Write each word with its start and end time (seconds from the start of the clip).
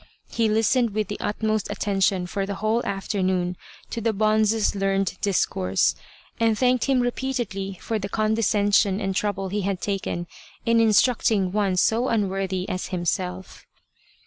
He 0.31 0.49
listened 0.49 0.95
with 0.95 1.09
the 1.09 1.19
utmost 1.19 1.69
attention 1.69 2.25
for 2.25 2.47
the 2.47 2.55
whole 2.55 2.83
afternoon 2.87 3.55
to 3.91 4.01
the 4.01 4.11
bonze's 4.13 4.73
learned 4.73 5.15
discourse, 5.21 5.93
and 6.39 6.57
thanked 6.57 6.85
him 6.85 7.01
repeatedly 7.01 7.77
for 7.79 7.99
the 7.99 8.09
condescension 8.09 8.99
and 8.99 9.15
trouble 9.15 9.49
he 9.49 9.61
had 9.61 9.79
taken 9.79 10.25
in 10.65 10.79
instructing 10.79 11.51
one 11.51 11.77
so 11.77 12.07
unworthy 12.07 12.67
as 12.67 12.87
himself. 12.87 13.67